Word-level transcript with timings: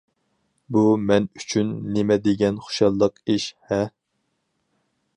بۇ 0.77 0.81
مەن 1.09 1.27
ئۈچۈن 1.41 1.69
نېمە 1.97 2.19
دېگەن 2.29 2.59
خۇشاللىق 2.65 3.23
ئىش 3.35 3.49
ھە؟! 3.73 3.83